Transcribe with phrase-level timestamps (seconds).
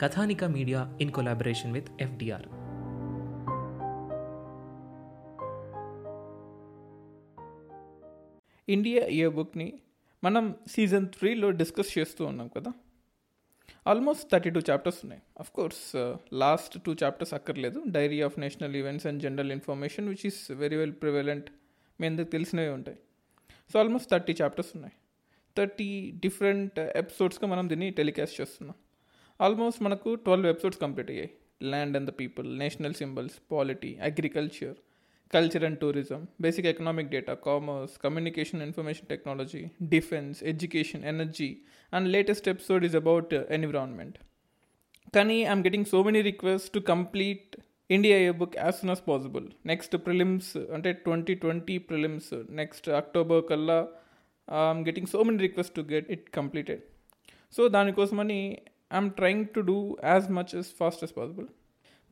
[0.00, 2.46] Kathanika media in collaboration with FDR.
[8.68, 9.72] India year బుక్ని
[10.24, 12.72] మనం season త్రీలో డిస్కస్ చేస్తూ ఉన్నాం కదా.
[13.86, 15.22] ఆల్మోస్ట్ థర్టీ టూ చాప్టర్స్ ఉన్నాయి.
[15.38, 17.82] Of course last two chapters అక్కర్లేదు.
[17.88, 21.50] Diary of national events and general information which is very well prevalent
[22.00, 22.98] మీ అందరికి తెలిసినవి ఉంటాయి.
[23.72, 24.92] సో ఆల్మోస్ట్ థర్టీ చాప్టర్స్ ఉన్నాయి.
[25.56, 28.74] థర్టీ డిఫరెంట్ ఎపిసోడ్స్గా మనం దీన్ని టెలికాస్ట్ చేస్తున్నాం.
[29.40, 31.30] ఆల్మోస్ట్ మనకు ట్వెల్వ్ ఎపిసోడ్స్ కంప్లీట్ అయ్యాయి.
[31.62, 34.76] Land and the people national symbols polity agriculture
[35.32, 41.48] culture and tourism basic economic data commerce communication information technology defence education energy
[41.92, 44.16] and latest episode is about environment
[45.14, 47.52] కానీ I'm getting so many request to complete
[47.90, 53.42] India a book as soon as possible next prelims అంటే twenty twenty prelims next October
[53.48, 53.78] కల్లా
[54.48, 56.82] I'm getting so many request to get it completed
[57.52, 58.40] so దానికోసమని
[58.94, 61.46] I'm trying to do as much as fast as possible.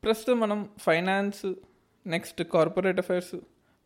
[0.02, 1.54] ప్రస్తుతం మనం finance
[2.06, 3.36] next corporate affairs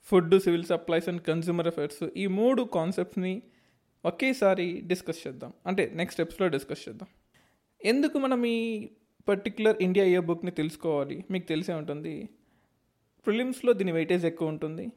[0.03, 3.43] food civil supplies and consumer affairs ఈ మూడు కాన్సెప్ట్స్ని
[4.05, 5.53] ఒకేసారి discuss చేద్దాం.
[5.67, 7.09] అంటే next స్టెప్స్లో discuss చేద్దాం.
[7.85, 8.89] ఎందుకు మనం ఈ
[9.29, 11.25] పర్టిక్యులర్ ఇండియా ఇయర్ బుక్ని తెలుసుకోవాలి?
[11.31, 12.29] మీకు తెలిసే ఉంటుంది.
[13.27, 14.93] ప్రిలిమ్స్లో దీని వెయిటేజ్ ఎక్కువ ఉంటుంది.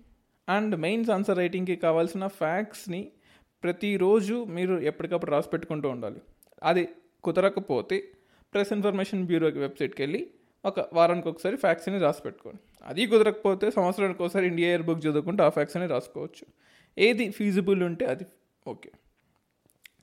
[0.49, 3.11] అండ్ మెయిన్స్ ఆన్సర్ రైటింగ్కి కావాల్సిన ఫ్యాక్ట్స్ని
[3.63, 6.21] ప్రతిరోజు మీరు ఎప్పటికప్పుడు రాసి పెట్టుకుంటూ ఉండాలి.
[6.63, 6.89] అది
[7.25, 7.97] కుదరకపోతే
[8.53, 10.27] ప్రెస్ ఇన్ఫర్మేషన్ బ్యూరోకి వెబ్సైట్కి వెళ్ళి
[10.65, 12.59] ఒక వారానికి ఒకసారి ఫ్యాక్స్ని రాసి పెట్టుకోండి.
[12.83, 16.45] అది కుదరకపోతే సంవత్సరానికి ఒకసారి ఇండియా ఇయర్ బుక్ చదువుకుంటే ఆ ఫ్యాక్స్ని రాసుకోవచ్చు.
[16.97, 18.25] ఏది ఫీజిబుల్ ఉంటే అది
[18.67, 18.89] ఓకే.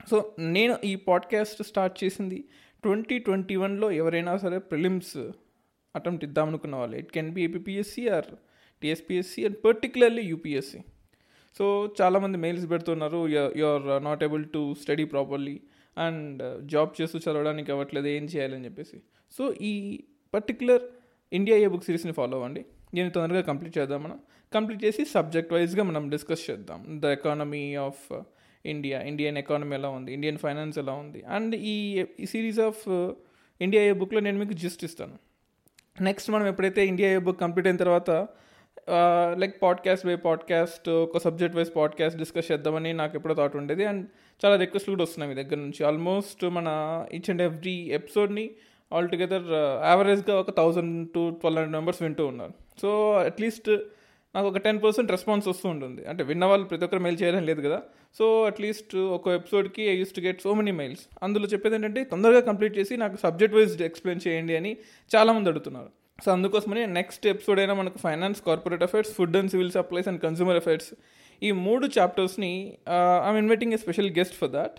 [0.09, 2.45] సో నేను ఈ పాడ్కాస్ట్ స్టార్ట్ చేసింది
[2.83, 5.17] ట్వంటీ ట్వంటీ వన్లో ఎవరైనా సరే ప్రిలిమ్స్
[5.95, 8.25] అటెంప్ట్ ఇద్దామనుకున్న వాళ్ళు it can be APSC or
[8.81, 10.79] TSPSC and particularly UPSC
[11.57, 15.61] so చాలామంది మెయిల్స్ పెడుతున్నారు you are not able to study properly
[15.97, 19.01] and job చేస్తూ చదవడానికి అవ్వట్లేదు ఏం చేయాలని చెప్పేసి.
[19.31, 20.81] సో ఈ పర్టికులర్
[21.33, 22.65] ఇండియా ఏ బుక్ సిరీస్ని ఫాలో అవ్వండి.
[22.95, 24.19] దీన్ని తొందరగా కంప్లీట్ చేద్దాం మనం.
[24.53, 26.99] కంప్లీట్ చేసి సబ్జెక్ట్ వైజ్గా మనం డిస్కస్ చేద్దాం.
[26.99, 28.13] The economy of
[28.65, 33.13] India Indian economy ఎలా ఉంది ఇండియన్ ఫైనాన్స్ ఎలా ఉంది అండ్ ఈ ఈ సిరీస్ ఆఫ్
[33.61, 35.15] ఇండియా ఏ బుక్లో నేను మీకు జిస్ట్ ఇస్తాను.
[36.01, 38.27] నెక్స్ట్ మనం ఎప్పుడైతే ఇండియా ఏ బుక్ కంప్లీట్ అయిన తర్వాత
[39.37, 43.85] లైక్ పాడ్కాస్ట్ వే పాడ్కాస్ట్ ఒక సబ్జెక్ట్ వైజ్ పాడ్కాస్ట్ డిస్కస్ చేద్దామని నాకు ఎప్పుడో థాట్ ఉండేది.
[43.85, 44.07] అండ్
[44.45, 45.83] చాలా రిక్వెస్ట్లు కూడా వస్తున్నాయి మీ దగ్గర నుంచి.
[45.83, 46.69] ఆల్మోస్ట్ మన
[47.13, 48.49] ఈచ్ అండ్ ఎవ్రీ ఎపిసోడ్ని
[48.93, 49.43] ఆల్ టుగెదర్
[49.85, 52.53] యావరేజ్గా ఒక thousand to twelve hundred members వింటూ ఉన్నారు.
[52.81, 53.69] సో అట్లీస్ట్
[54.35, 56.05] నాకు ఒక టెన్ పర్సెంట్ రెస్పాన్స్ వస్తూ ఉంటుంది.
[56.05, 57.81] అంటే విన్న వాళ్ళు ప్రతి ఒక్కరు మెయిల్ చేయడం లేదు కదా.
[58.17, 62.39] సో అట్లీస్ట్ ఒక ఎపిసోడ్కి I use to get so many mails అందులో చెప్పేది ఏంటంటే తొందరగా
[62.39, 64.77] కంప్లీట్ చేసి నాకు సబ్జెక్ట్ వైజ్ ఎక్స్ప్లెయిన్ చేయండి అని
[65.15, 66.02] చాలామంది అడుగుతున్నారు.
[66.19, 70.55] సో అందుకోసమని నెక్స్ట్ ఎపిసోడ్ అయినా మనకు finance corporate affairs food and civil supplies and consumer
[70.55, 70.93] affairs
[71.43, 72.51] ఈ మూడు చాప్టర్స్ని
[73.27, 74.77] I'm inviting a special guest for that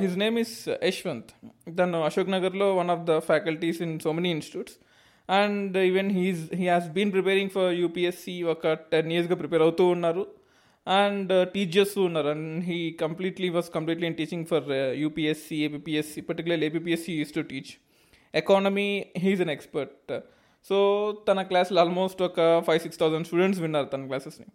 [0.00, 1.30] his name is Yashwant.
[1.78, 4.76] తను అశోక్ నగర్లో one of the faculties in so many institutes
[5.30, 10.26] and even his he has been preparing for UPSC ఒక ten ఇయర్స్గా prepare అవుతూ ఉన్నారు.
[10.88, 12.28] And teach చేస్తూ ఉన్నారు.
[12.28, 14.64] And he completely was completely in teaching for
[14.98, 17.72] UPSC APSC particular APSC use to teach
[18.34, 20.20] economy he's an expert
[20.68, 20.76] so
[21.28, 24.46] తన క్లాస్లో almost ఒక five six thousand students విన్నారు తన క్లాసెస్ని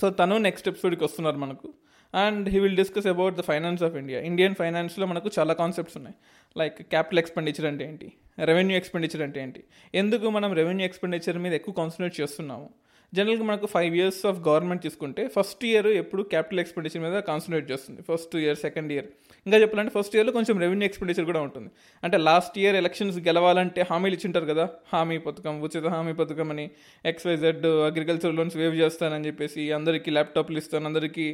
[0.00, 1.74] సో తను నెక్స్ట్ ఎపిసోడ్కి వస్తున్నారు మనకు.
[2.14, 6.16] And he will discuss about the finance of India Indian ఫైనాన్స్లో మనకు చాలా కాన్సెప్ట్స్ ఉన్నాయి.
[6.58, 8.12] లైక్ క్యాపిటల్ ఎక్స్పెండిచర్ అంటే ఏంటి?
[8.38, 9.64] రెవెన్యూ ఎక్స్పెండిచర్ అంటే ఏంటి?
[9.94, 12.70] ఎందుకు మనం రెవెన్యూ ఎక్స్పెండిచర్ మీద ఎక్కువ కాన్సన్ట్రేట్ చేస్తున్నాము?
[13.12, 18.00] జనరల్గా మనకు ఫైవ్ ఇయర్స్ ఆఫ్ గవర్నమెంట్ తీసుకుంటే ఫస్ట్ ఇయర్ ఎప్పుడు క్యాపిటల్ ఎక్స్పెండిచర్ మీద కాన్సన్ట్రేట్ చేస్తుంది.
[18.08, 19.08] First year second year.
[19.46, 21.70] ఇంకా చెప్పాలంటే ఫస్ట్ ఇయర్లో కొంచెం రెవెన్యూ ఎక్స్పెండిచర్ కూడా ఉంటుంది.
[22.02, 26.66] అంటే లాస్ట్ ఇయర్ ఎలక్షన్స్ గెలవాలంటే హామీలు ఇచ్చింటారు కదా హామీ పథకం ఉచిత హామీ పథకం అని
[27.04, 31.26] ఎక్స్వైజెడ్ అగ్రికల్చర్ లోన్స్ వేవ్ చేస్తానని చెప్పేసి అందరికీ ల్యాప్టాప్లు ఇస్తాను అందరికీ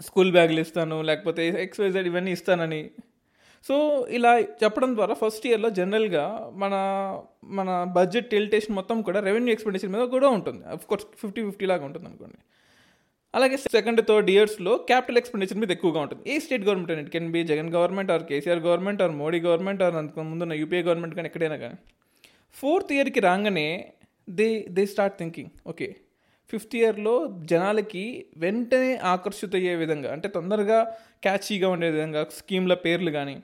[0.00, 2.82] స్కూల్ బ్యాగులు ఇస్తాను లేకపోతే ఎక్స్వైజెడ్ ఇవన్నీ ఇస్తానని
[3.68, 3.74] సో
[4.18, 4.30] ఇలా
[4.62, 6.24] చెప్పడం ద్వారా ఫస్ట్ ఇయర్లో జనరల్గా
[6.62, 6.74] మన
[7.58, 10.62] మన బడ్జెట్ టెలిటేషన్ మొత్తం కూడా రెవెన్యూ ఎక్స్పెండిచర్ మీద కూడా ఉంటుంది.
[10.90, 12.38] కోర్స్ ఫిఫ్టీ ఫిఫ్టీ లాగా ఉంటుంది అనుకోండి.
[13.34, 16.22] అలాగే సెకండ్ థర్డ్ ఇయర్స్లో క్యాపిటల్ ఎక్స్పెండిచర్ మీద ఎక్కువగా ఉంటుంది.
[16.32, 19.82] A state government and it can be Jagan government or KCR government or Modi government
[19.82, 21.78] or అంతకు ముందున్న యూపీఏ గవర్నమెంట్ కానీ ఎక్కడైనా కానీ.
[22.56, 23.68] ఫోర్త్ ఇయర్కి రాగానే
[24.30, 25.88] they they start thinking okay
[26.50, 27.14] fifth ఇయర్లో
[27.50, 28.04] జనాలకి
[28.36, 30.80] వెంటనే ఆకర్షితయ్యే విధంగా అంటే తొందరగా
[31.22, 33.36] క్యాచీగా ఉండే విధంగా స్కీమ్ల పేర్లు కానీ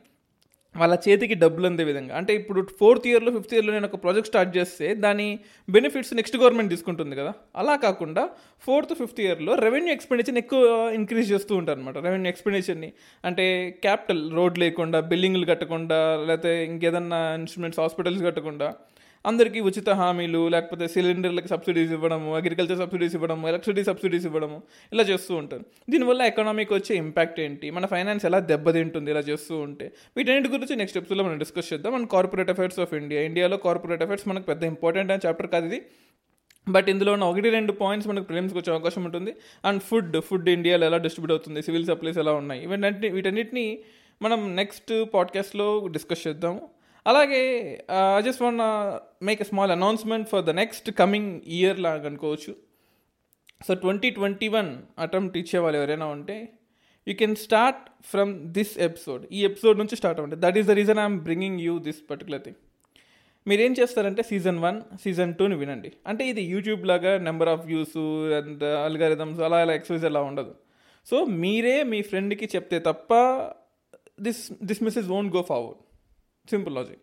[0.74, 2.12] వాళ్ళ చేతికి డబ్బులు అందే విధంగా.
[2.16, 5.26] అంటే ఇప్పుడు ఫోర్త్ ఇయర్లో ఫిఫ్త్ ఇయర్లో నేను ఒక ప్రాజెక్ట్ స్టార్ట్ చేస్తే దాని
[5.68, 7.32] బెనిఫిట్స్ నెక్స్ట్ గవర్నమెంట్ తీసుకుంటుంది కదా.
[7.56, 8.22] అలా కాకుండా
[8.66, 12.90] ఫోర్త్ ఫిఫ్త్ ఇయర్లో రెవెన్యూ ఎక్స్పెండిచర్ని ఎక్కువ ఇంక్రీజ్ చేస్తూ ఉంటారు అనమాట రెవెన్యూ ఎక్స్పెండిచర్ని
[13.24, 13.46] అంటే
[13.82, 18.68] క్యాపిటల్ రోడ్ లేకుండా బిల్డింగ్లు కట్టకుండా లేకపోతే ఇంకేదన్నా ఇన్స్ట్రుమెంట్స్ హాస్పిటల్స్ కట్టకుండా
[19.26, 24.62] అందరికీ ఉచిత హామీలు లేకపోతే సిలిండర్లకు సబ్సిడీస్ ఇవ్వడము అగ్రికల్చర్ సబ్సిడీస్ ఇవ్వడము ఎలక్ట్రిసిటీ సబ్సిడీస్ ఇవ్వడము
[24.92, 25.64] ఇలా చేస్తూ ఉంటారు.
[25.90, 27.70] దీనివల్ల ఎకనామీకి వచ్చే ఇంపాక్ట్ ఏంటి?
[27.70, 29.10] మన ఫైనాన్స్ ఎలా దెబ్బతింటుంది?
[29.10, 29.92] ఇలా చేస్తూ ఉంటే.
[30.16, 31.92] వీటన్నిటి గురించి నెక్స్ట్ ఎపిసోడ్లో మనం డిస్కస్ చేద్దాం.
[31.92, 35.82] మన కార్పొరేట్ అఫైర్స్ ఆఫ్ ఇండియా ఇండియాలో కార్పొరేట్ అఫైర్స్ మనకు పెద్ద ఇంపార్టెంట్ అయిన చాప్టర్ కాదు ఇది.
[36.68, 39.34] బట్ ఇందులో ఉన్న ఒకటి రెండు పాయింట్స్ మనకు ప్రిలిమ్స్కి వచ్చే అవకాశం ఉంటుంది.
[39.64, 41.62] అండ్ ఫుడ్ ఫుడ్ ఇండియాలో ఎలా డిస్ట్రిబ్యూట్ అవుతుంది?
[41.62, 42.62] సివిల్ సప్లైస్ ఎలా ఉన్నాయి?
[42.62, 43.78] ఇవన్నీ వీటన్నిటిని
[44.22, 46.75] మనం నెక్స్ట్ పాడ్కాస్ట్లో డిస్కస్ చేద్దాము
[47.10, 47.40] అలాగే
[48.18, 48.58] I just one
[49.28, 52.52] make a small announcement for the next coming year లాగా అనుకోవచ్చు.
[53.66, 54.70] So twenty twenty one
[55.04, 56.36] attempt ఇచ్చేవాళ్ళు ఎవరైనా ఉంటే
[57.06, 57.82] you can start
[58.12, 60.36] from this episode ఈ ఎపిసోడ్ నుంచి స్టార్ట్ అవ్వండి.
[60.44, 62.60] That is the reason I'm bringing you this particular thing
[63.46, 65.90] మీరు ఏం చేస్తారంటే సీజన్ వన్ సీజన్ టూని వినండి.
[66.10, 67.96] అంటే ఇది యూట్యూబ్ లాగా number of views
[68.38, 70.54] and algorithms అలా అలా ఎక్సైజ్ అలా ఉండదు.
[71.06, 73.12] సో మీరే మీ ఫ్రెండ్కి చెప్తే తప్ప
[74.26, 75.80] this this message won't go forward
[76.50, 76.98] simple logic.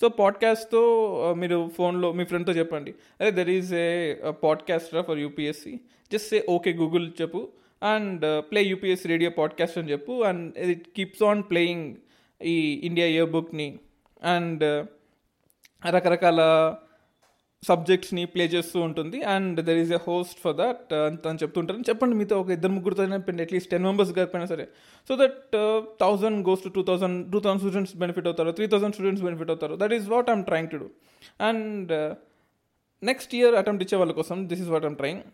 [0.00, 2.94] So పాడ్కాస్ట్తో మీరు ఫోన్లో మీ ఫ్రెండ్తో చెప్పండి.
[3.20, 5.80] అదే there is a podcaster for UPSC
[6.12, 7.48] just say okay Google చెప్పు.
[7.82, 10.22] And play UPSC radio podcast అని చెప్పు.
[10.22, 11.94] And it keeps on playing
[12.42, 13.78] ఈ ఇండియా ఇయర్ బుక్ని
[14.22, 14.86] అండ్
[15.86, 16.74] రకరకాల
[17.68, 19.18] సబ్జెక్ట్స్ని ప్లే చేస్తూ ఉంటుంది.
[19.34, 20.92] And there is a host for that
[21.30, 21.78] అని చెప్తుంటారు.
[21.88, 23.04] చెప్పండి మీతో ఒక ఇద్దరు ముగ్గురుతో
[23.46, 24.66] అట్లీస్ట్ టెన్ మెంబర్స్ కాకపోయినా సరే.
[25.08, 25.56] So that
[26.02, 29.76] thousand goes to two thousand two thousand students benefit అవుతారు త్రీ థౌసండ్ స్టూడెంట్స్ బెనిఫిట్ అవుతారు.
[29.82, 30.88] That is what I'm trying to do
[31.48, 31.92] and
[33.10, 35.24] next year attempt ఇచ్చే వాళ్ళ కోసం this is what I'm trying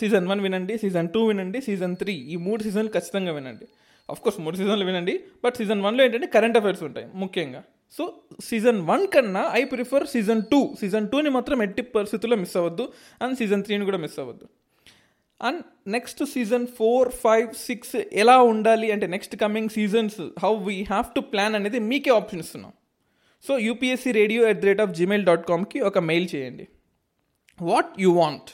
[0.00, 3.66] season one వినండి season two వినండి season three ఈ మూడు సీజన్లు ఖచ్చితంగా వినండి.
[4.12, 5.14] అఫ్కోర్స్ మూడు సీజన్లు వినండి
[5.44, 7.62] బట్ సీజన్ వన్లో ఏంటంటే కరెంట్ అఫైర్స్ ఉంటాయి ముఖ్యంగా.
[7.90, 10.74] సో సీజన్ వన్ కన్నా I prefer season two.
[10.80, 12.92] Season టూని మాత్రం ఎట్టి పరిస్థితుల్లో మిస్ అవ్వద్దు.
[13.22, 14.48] అండ్ సీజన్ త్రీని కూడా మిస్ అవ్వద్దు.
[15.42, 18.92] And next season four five six ఎలా ఉండాలి?
[18.92, 22.72] అంటే next coming seasons how we have to plan అనేది మీకే ఆప్షన్ ఇస్తున్నాం.
[23.48, 26.68] So UPSC radio at the rate of Gmail dot కామ్కి ఒక మెయిల్ చేయండి.
[27.62, 28.50] What you want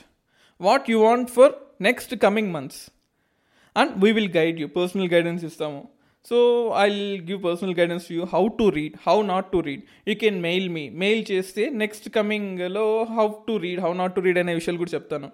[0.61, 2.91] what you want for next coming months
[3.77, 5.89] and we will guide you personal guidance ఇస్తాము.
[6.29, 6.37] So
[6.77, 6.89] I
[7.29, 10.89] give personal guidance you how to read how not to read you can mail me
[10.89, 12.85] mail చేస్తే next కమింగ్లో
[13.17, 15.29] how to read how not to read అనే విషయాలు కూడా చెప్తాను.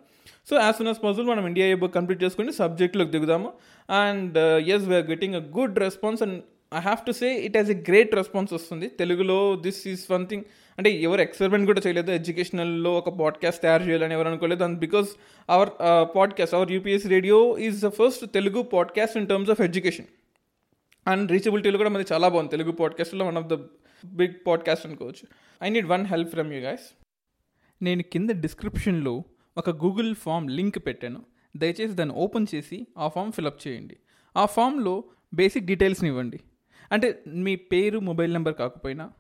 [0.50, 3.50] So as soon as possible మనం India a book complete చేసుకుని సబ్జెక్ట్లోకి దిగుదాము.
[3.90, 4.38] And
[4.76, 6.38] yes we're getting a good response and
[6.78, 8.88] I have to say it has a great response వస్తుంది.
[9.02, 10.44] తెలుగులో this is one thing
[10.78, 12.12] అంటే ఎవరు ఎక్స్పెరిమెంట్ కూడా చేయలేదు.
[12.12, 14.64] ఎడ్యుకేషనల్లో ఒక పాడ్కాస్ట్ తయారు చేయాలని ఎవరు అనుకోలేదు.
[14.64, 15.10] And because
[15.50, 15.72] our
[16.18, 20.10] podcast our UPS radio is the first Telugu podcast in terms of education
[21.10, 22.52] and రీచబిలిటీలో కూడా మనది చాలా బాగుంది.
[22.52, 23.54] తెలుగు పాడ్కాస్ట్లో one of the
[24.06, 25.28] big podcast అనుకోవచ్చు.
[25.64, 26.96] I need one help from you guys
[27.82, 29.24] నేను కింద డిస్క్రిప్షన్లో
[29.58, 31.26] ఒక గూగుల్ ఫామ్ లింక్ పెట్టాను.
[31.58, 33.98] దయచేసి దాన్ని ఓపెన్ చేసి ఆ ఫామ్ ఫిలప్ చేయండి.
[34.38, 35.04] ఆ ఫామ్లో
[35.34, 36.40] బేసిక్ డీటెయిల్స్ని ఇవ్వండి.
[36.92, 39.12] అంటే మీ పేరు మొబైల్ నెంబర్ కాకపోయినా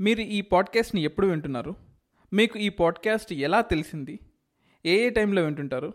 [0.00, 1.74] మీరు ఈ పాడ్కాస్ట్ని ఎప్పుడు వింటున్నారు?
[2.32, 4.18] మీకు ఈ పాడ్కాస్ట్ ఎలా తెలిసింది?
[4.86, 5.92] ఏ ఏ టైంలో వింటుంటారు?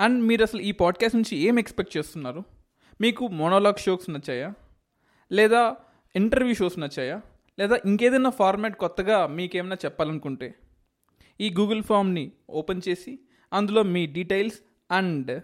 [0.00, 2.59] అండ్ మీరు అసలు ఈ పాడ్కాస్ట్ నుంచి ఏం ఎక్స్పెక్ట్ చేస్తున్నారు?
[3.00, 4.54] మీకు మోనోలాగ్ షోస్ నచ్చాయా?
[5.32, 5.76] లేదా
[6.16, 7.20] ఇంటర్వ్యూ షోస్ నచ్చాయా?
[7.58, 10.54] లేదా ఇంకేదైనా ఫార్మాట్ కొత్తగా మీకేమైనా చెప్పాలనుకుంటే
[11.40, 13.18] ఈ గూగుల్ ఫామ్ని ఓపెన్ చేసి
[13.52, 14.58] అందులో మీ డీటెయిల్స్
[14.90, 15.42] అండ్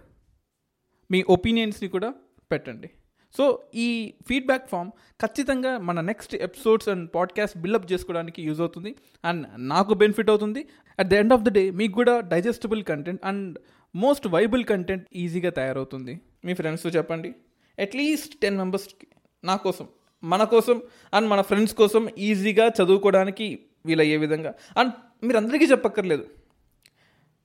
[1.10, 2.14] మీ ఒపీనియన్స్ని కూడా
[2.52, 2.90] పెట్టండి.
[3.38, 4.90] సో ఈ ఫీడ్బ్యాక్ ఫామ్
[5.22, 8.94] ఖచ్చితంగా మన next episodes and podcast build up చేసుకోవడానికి యూజ్ అవుతుంది
[9.24, 10.68] అండ్ నాకు బెనిఫిట్ అవుతుంది.
[10.98, 13.58] At the end of the day మీకు కూడా digestible content and
[13.96, 16.20] most viable content ఈజీగా తయారవుతుంది.
[16.44, 17.34] మీ ఫ్రెండ్స్తో చెప్పండి.
[17.78, 19.06] అట్లీస్ట్ టెన్ మెంబర్స్కి
[19.44, 19.88] నా కోసం
[20.24, 20.82] మన కోసం
[21.14, 24.54] అండ్ మన ఫ్రెండ్స్ కోసం ఈజీగా చదువుకోవడానికి వీలయ్యే విధంగా.
[24.76, 24.92] అండ్
[25.24, 26.24] మీరు అందరికీ చెప్పక్కర్లేదు.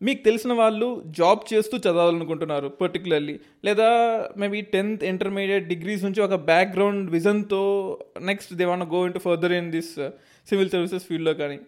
[0.01, 3.89] మీకు తెలిసిన వాళ్ళు జాబ్ చేస్తూ చదవాలనుకుంటున్నారు పర్టికులర్లీ లేదా
[4.38, 7.61] మేబీ టెన్త్ ఇంటర్మీడియట్ డిగ్రీస్ నుంచి ఒక background విజన్తో
[8.21, 9.93] next they want go into further in this
[10.50, 11.59] civil services ఫీల్డ్లో కానీ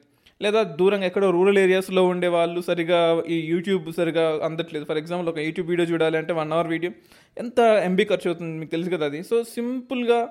[0.41, 4.86] లేదా దూరంగా ఎక్కడో రూరల్ ఏరియాస్లో ఉండే వాళ్ళు సరిగా ఈ యూట్యూబ్ సరిగా అందట్లేదు.
[4.86, 6.91] ఫర్ ఎగ్జాంపుల్ ఒక యూట్యూబ్ వీడియో చూడాలి అంటే వన్ అవర్ వీడియో
[7.38, 9.24] ఎంత ఎంబీ ఖర్చు అవుతుంది మీకు తెలుసు కదా అది.
[9.24, 10.30] సో సింపుల్గా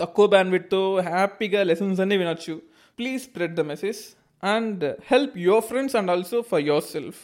[0.00, 2.62] తక్కువ బ్యాండ్విడ్తో హ్యాపీగా లెసన్స్ అన్నీ వినొచ్చు.
[2.98, 3.96] Please spread the message
[4.44, 7.16] and help your friends and also for yourself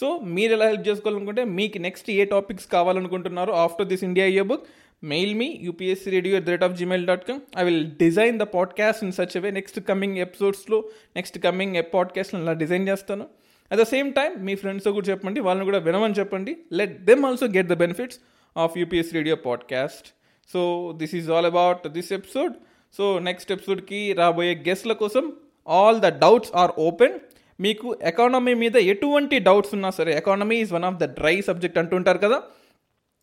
[0.00, 4.64] so మీరు ఎలా హెల్ప్ చేసుకోవాలనుకుంటే మీకు నెక్స్ట్ ఏ topics కావాలనుకుంటున్నారో after this India year book
[5.04, 8.42] mail me UPSC radio at the rate of Gmail dot com I will design the
[8.42, 10.84] podcast in such a way next coming ఎపిసోడ్స్లో
[11.16, 13.28] next coming పాడ్కాస్ట్లో ఇలా design చేస్తాను.
[13.72, 16.56] At the same time మీ ఫ్రెండ్స్తో కూడా చెప్పండి వాళ్ళని కూడా వినమని చెప్పండి.
[16.72, 18.18] Let them also get the benefits
[18.56, 20.08] of UPS radio podcast
[20.52, 22.52] so this is all about this episode
[22.96, 25.32] so next ఎపిసోడ్కి రాబోయే గెస్ట్ల కోసం
[25.68, 27.18] all the doubts are open
[27.60, 32.18] మీకు ఎకానమీ మీద ఎటువంటి డౌట్స్ ఉన్నా సరే economy is one of the dry subject అంటుంటారు
[32.18, 32.42] కదా.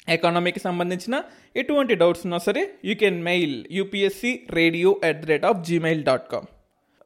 [0.09, 1.23] ఎకానమీకి సంబంధించిన
[1.55, 6.31] ఎటువంటి డౌట్స్ ఉన్నా సరే you can mail UPSC radio at the rate of Gmail dot
[6.31, 6.45] com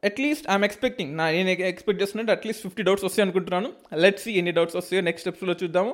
[0.03, 3.69] at least I'm expecting నా నేను ఎక్స్పెక్ట్ చేస్తున్నట్టు అట్లీస్ట్ ఫిఫ్టీ డౌట్స్ వస్తాయి అనుకుంటున్నాను.
[4.03, 5.91] లెట్స్ సీ ఎన్ని డౌట్స్ వస్తాయో నెక్స్ట్ స్టెప్స్లో చూద్దాము.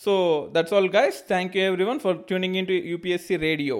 [0.00, 0.12] So
[0.52, 3.78] that's all guys thank you everyone for tuning in to UPSC radio